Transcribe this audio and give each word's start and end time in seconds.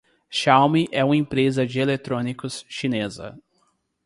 Xiaomi 0.31 0.87
é 0.91 1.03
uma 1.05 1.15
empresa 1.15 1.63
de 1.63 1.79
eletrônicos 1.79 2.65
chinesa. 2.67 3.37